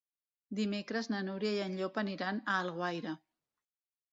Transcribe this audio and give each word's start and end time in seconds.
Dimecres 0.59 1.09
na 1.13 1.19
Núria 1.27 1.51
i 1.57 1.61
en 1.65 1.77
Llop 1.81 1.99
aniran 2.03 2.41
a 2.41 2.57
Alguaire. 2.63 3.17